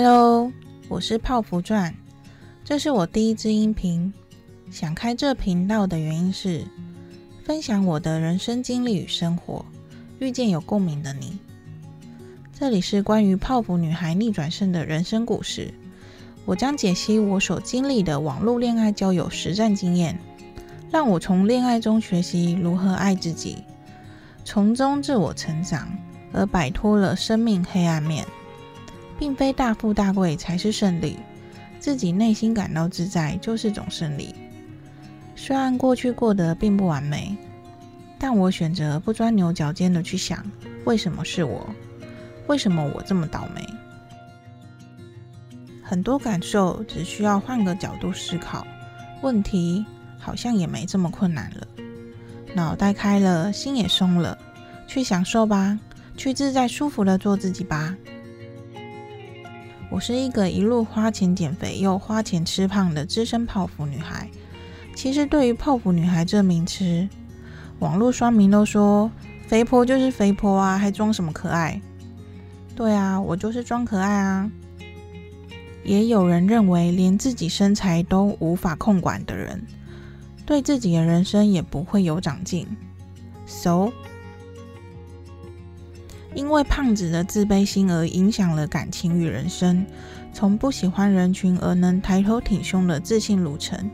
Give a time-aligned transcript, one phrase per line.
[0.00, 0.52] Hello，
[0.88, 1.92] 我是泡芙传，
[2.64, 4.14] 这是我第一支音频。
[4.70, 6.64] 想开这频道的原因是，
[7.44, 9.64] 分享我的人生经历与生活，
[10.20, 11.36] 遇见有共鸣的你。
[12.56, 15.74] 这里是关于泡芙女孩逆转胜的人生故事，
[16.44, 20.16] 我将解析我所经历的网络恋爱交友实战经验，
[20.92, 23.56] 让我从恋爱中学习如何爱自己，
[24.44, 25.88] 从中自我成长，
[26.32, 28.24] 而摆脱了生命黑暗面。
[29.18, 31.18] 并非大富大贵才是胜利，
[31.80, 34.34] 自己内心感到自在就是种胜利。
[35.34, 37.36] 虽然过去过得并不完美，
[38.18, 40.44] 但我选择不钻牛角尖的去想，
[40.84, 41.68] 为什么是我？
[42.46, 43.64] 为什么我这么倒霉？
[45.82, 48.66] 很多感受只需要换个角度思考，
[49.20, 49.84] 问题
[50.18, 51.66] 好像也没这么困难了。
[52.54, 54.36] 脑袋开了，心也松了，
[54.86, 55.78] 去享受吧，
[56.16, 57.96] 去自在舒服的做自己吧。
[59.90, 64.28] 我是一个一路花钱减肥又花钱吃胖的资深泡芙女孩。
[64.94, 67.08] 其实，对于“泡芙女孩”这名词，
[67.78, 69.10] 网络刷民都说
[69.48, 71.80] “肥婆就是肥婆啊，还装什么可爱？”
[72.76, 74.50] 对啊，我就是装可爱啊。
[75.84, 79.64] 也有人认为，连自己身材都无法控管的人，
[80.44, 82.66] 对自己的人生也不会有长进。
[83.46, 83.90] So。
[86.38, 89.84] 因为胖子的自卑心而影响了感情与人生，
[90.32, 93.90] 从不喜欢人群而能抬头挺胸的自信路程，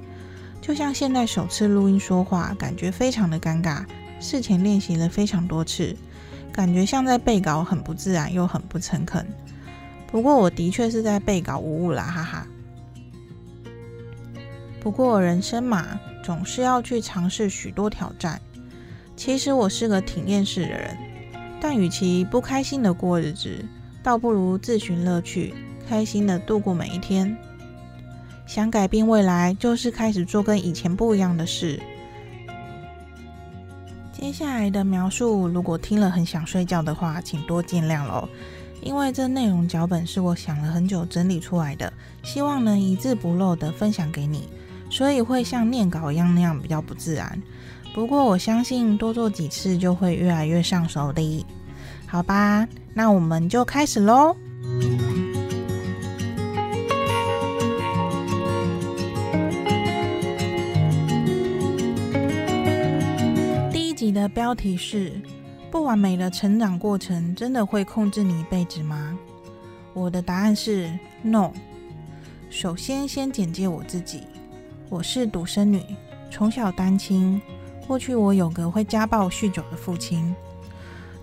[0.61, 3.83] 就像现在首次录音说话，感觉非常的尴尬。
[4.21, 5.97] 事前练习了非常多次，
[6.53, 9.27] 感觉像在背稿，很不自然又很不诚恳。
[10.07, 12.47] 不过我的确是在背稿无误啦，哈哈。
[14.81, 18.39] 不过人生嘛，总是要去尝试许多挑战。
[19.17, 20.95] 其实我是个挺厌世的人。
[21.67, 23.65] 但与其不开心的过日子，
[24.03, 25.55] 倒不如自寻乐趣，
[25.89, 27.35] 开心的度过每一天。
[28.45, 31.81] 想改变未来，就是开始做跟以前不一样的事。
[34.13, 38.29] 接下来的描述，如果听了很想睡觉的话，请多见谅喽。
[38.83, 41.91] 因为这内容脚本是我想了很久整理出来的，
[42.23, 44.51] 希望能一字不漏的分享给你，
[44.91, 47.43] 所以会像念稿一样那样比较不自然。
[47.95, 51.47] 不过我相信多做几次就会越来越上手的。
[52.15, 54.37] 好吧，那我们就开始喽。
[63.73, 65.21] 第一集的标题是：
[65.73, 69.19] 不完美的成长过程真的会控制你一辈子吗？
[69.93, 70.89] 我的答案是
[71.21, 71.51] No。
[72.49, 74.23] 首先，先简介我自己，
[74.89, 75.83] 我是独生女，
[76.31, 77.43] 从小单亲。
[77.89, 80.33] 过去我有个会家暴、酗酒的父亲，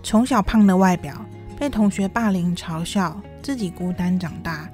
[0.02, 1.24] 从小胖的外表
[1.58, 4.68] 被同学霸凌嘲笑，自己孤单长大，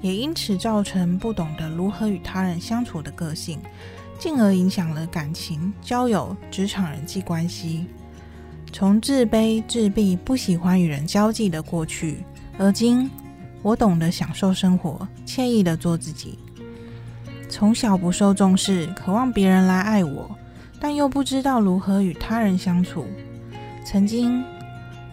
[0.00, 3.58] 也因此造成不懂得如何与他人相处的个性，
[4.18, 7.86] 进而影响了感情、交友、职场人际关系。
[8.72, 12.24] 从自卑、自闭、不喜欢与人交际的过去，
[12.58, 13.10] 而今
[13.62, 16.38] 我懂得享受生活，惬意的做自己。
[17.48, 20.30] 从小不受重视，渴望别人来爱我。
[20.80, 23.06] 但又不知道如何与他人相处。
[23.86, 24.44] 曾经，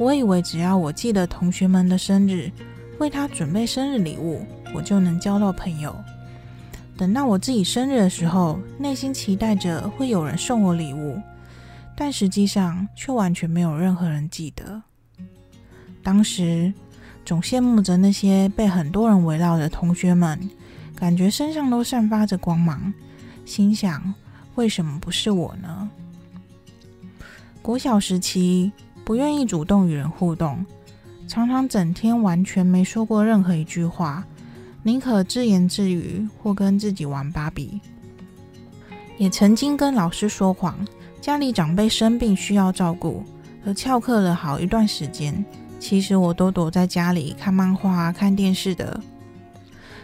[0.02, 2.52] 我以为只要我记得同学们的生日，
[2.98, 5.96] 为他准备生日礼物，我就能交到朋友。
[6.98, 11.22] 等到我自己生日的时候，内心期待着会有人送我礼物，
[11.96, 14.82] 但实际上却完全没有任何人记得。
[16.02, 16.74] 当时，
[17.24, 20.50] 总羡慕着那些被很多人围绕的同学们，
[20.96, 22.92] 感觉身上都散发着光芒，
[23.46, 24.12] 心想。
[24.56, 25.88] 为什么不是我呢？
[27.62, 28.72] 国小时期
[29.04, 30.66] 不愿意主动与人互动，
[31.28, 34.24] 常常整天完全没说过任何一句话，
[34.84, 37.80] 宁可自言自语或跟自己玩芭比。
[39.18, 40.76] 也曾经跟老师说谎，
[41.20, 43.24] 家里长辈生病需要照顾，
[43.66, 45.44] 而翘课了好一段时间。
[45.80, 49.00] 其实我都躲在家里看漫画、看电视的，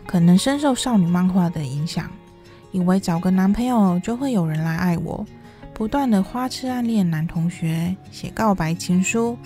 [0.06, 2.10] 可能深受少女漫画的影响。
[2.72, 5.26] 以为找个男朋友就会有人来爱我，
[5.78, 9.38] 不断的花痴暗恋男同学，写告白情书，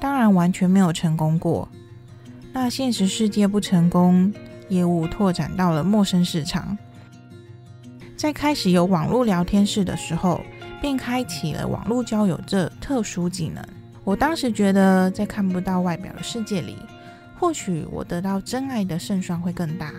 [0.00, 1.68] 当然完全没有成功过。
[2.52, 4.34] 那现实世界不成功，
[4.68, 6.76] 业务拓展到了陌生市场，
[8.16, 10.40] 在开始有网络聊天室的时候，
[10.80, 13.64] 便开启了网络交友这特殊技能。
[14.02, 16.76] 我当时觉得，在看不到外表的世界里，
[17.38, 19.92] 或许我得到真爱的胜算会更大，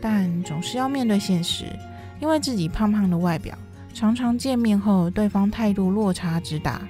[0.00, 1.66] 但总是要面对现实。
[2.20, 3.56] 因为自己胖胖的外表，
[3.94, 6.82] 常常见面后对方态度落差之大。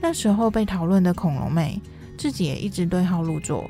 [0.00, 1.80] 那时候被讨论的恐龙妹，
[2.16, 3.68] 自己也一直对号入座。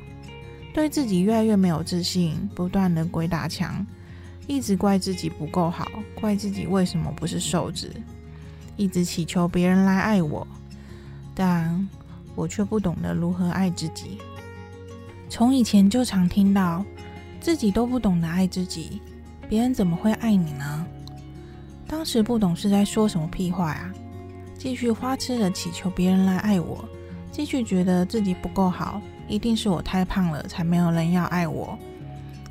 [0.75, 3.85] 对自己越来越没有自信，不断的鬼打墙，
[4.47, 7.91] 一直怪自己不够好，怪自己为什么不是瘦子，
[8.77, 10.47] 一直祈求别人来爱我，
[11.35, 11.89] 但
[12.35, 14.19] 我却不懂得如何爱自己。
[15.29, 16.85] 从以前就常听到
[17.41, 19.01] 自己都不懂得爱自己，
[19.49, 20.87] 别人怎么会爱你呢？
[21.89, 23.93] 当时不懂是在说什么屁话啊！
[24.59, 26.87] 继续花痴的祈求别人来爱我，
[27.33, 31.79] 继续觉得自己不够好，一定是我太胖了才没有人要爱我。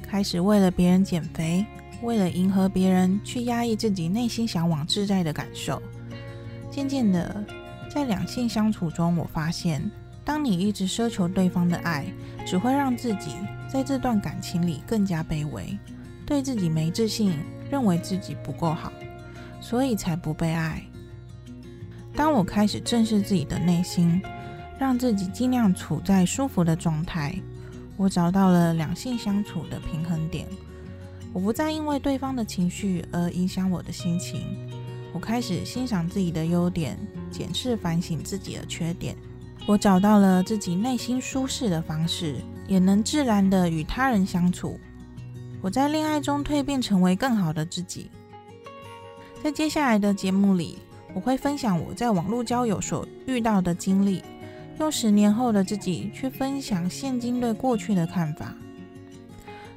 [0.02, 1.64] 开始为了别人减肥，
[2.02, 5.80] 为了迎合别人去压抑自己内心向往自在的感受。
[6.72, 7.46] 渐渐的，
[7.94, 9.82] 在两性相处中，我发现，
[10.26, 12.06] 当你一直奢求对方的爱，
[12.46, 13.36] 只会让自己
[13.72, 15.78] 在这段感情里更加卑微，
[16.26, 17.38] 对自己没自信，
[17.70, 18.92] 认为自己不够好，
[19.60, 20.84] 所以才不被爱。
[22.16, 24.22] 当我开始正视自己的内心，
[24.80, 27.36] 让自己尽量处在舒服的状态，
[27.96, 30.48] 我找到了两性相处的平衡点。
[31.34, 34.42] 我不再因为对方的情绪而影响我的心情。
[35.14, 36.98] 我开始欣赏自己的优点，
[37.30, 39.16] 检视反省自己的缺点。
[39.68, 42.38] 我找到了自己内心舒适的方式，
[42.68, 44.80] 也能自然地与他人相处。
[45.62, 48.10] 我在恋爱中蜕变成为更好的自己。
[49.44, 50.78] 在接下来的节目里，
[51.14, 54.22] 我会分享我在网络交友所遇到的经历，
[54.80, 58.54] 用十年后的自己去分享现今对过去的看法。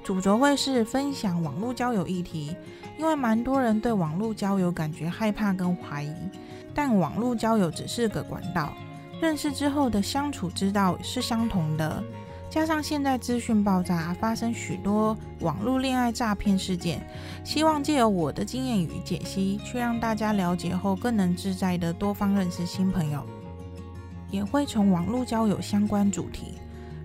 [0.02, 2.56] 主轴会是分享网络交友议题，
[2.98, 6.14] 因为蛮多人对网络交友感觉害怕跟怀疑，
[6.74, 8.72] 但网络交友只是个管道，
[9.20, 12.02] 认识之后的相处之道是相同的。
[12.50, 17.00] 加上现在资讯爆炸，发生许多网络恋爱诈骗事件，
[17.44, 23.24] 希望借由我的经验与解析，去让大家了解后更能自在的多方认识新朋友。
[24.32, 26.54] 也会从网络交友相关主题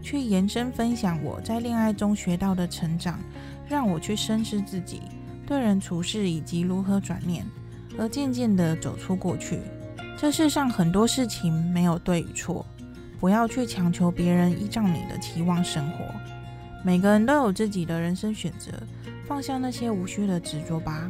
[0.02, 3.20] 去延伸分享我在恋爱中学到的成长，
[3.68, 5.02] 让我去深思自己
[5.46, 7.46] 对人处事以及如何转念，
[8.00, 9.60] 而渐渐的走出过去。
[10.18, 12.66] 这世上很多事情没有对与错。
[13.20, 16.06] 不要去强求别人依照你的期望生活。
[16.84, 18.72] 每个人都有自己的人生选择，
[19.28, 21.10] 放下那些无需的执着吧。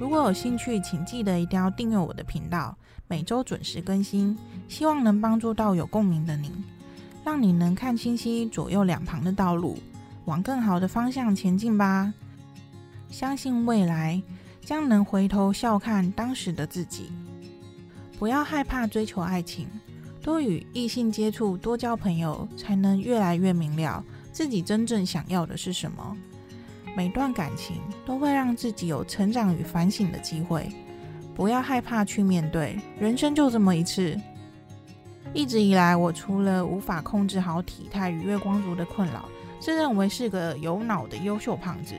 [0.00, 2.76] 如果有兴趣，请记得一定要订阅我的频道，
[3.08, 6.50] 每周准时更新，希望能帮助到有共鸣的你，
[7.24, 9.76] 让你能看清晰左右两旁的道路，
[10.24, 12.14] 往更好的方向前进吧。
[13.10, 14.22] 相信未来。
[14.64, 17.12] 将能回头笑看当时的自己，
[18.18, 19.68] 不要害怕追求爱情，
[20.22, 24.02] 多与异性接触，多交朋友，才能越来越明了
[24.32, 26.16] 自己真正想要的是什么。
[26.96, 27.76] 每段感情
[28.06, 30.68] 都会让自己有成长与反省的机会，
[31.34, 34.18] 不要害怕去面对，人生就这么一次。
[35.34, 39.28] 一直以来，我除了无法控制好体态与月光族的困扰，
[39.58, 41.94] 自认为是个有脑的优秀胖子。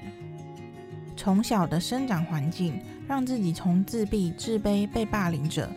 [1.16, 5.70] 从小的生长环境，让自己从自闭、自卑、被霸凌者，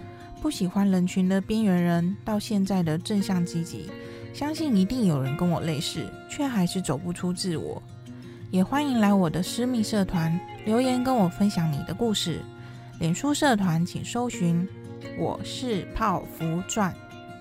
[0.42, 3.90] 不喜欢人群的边缘人，到现在的正向积极，
[4.34, 7.82] 相信一定有人跟我类似，却还是走不出自我。
[8.50, 12.40] 也欢迎来我的私密社团留言，跟我分享你的故事。
[12.98, 14.66] 脸书社团请搜寻
[15.18, 16.92] “我是泡芙传”，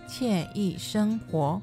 [0.07, 1.62] 惬意生活。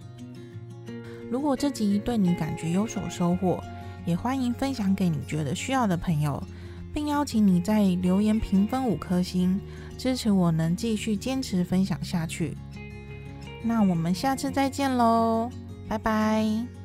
[1.31, 3.63] 如果这集对你感觉有所收获，
[4.05, 6.43] 也欢迎分享给你觉得需要的朋友，
[6.93, 9.61] 并邀请你在留言评分五颗星，
[9.97, 12.57] 支持我能继续坚持分享下去。
[13.63, 15.51] 那我们下次再见喽，
[15.89, 16.84] 拜拜。